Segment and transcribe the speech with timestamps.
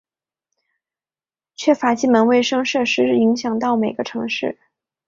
[1.53, 4.57] 缺乏基本卫生设施影响到每个城市。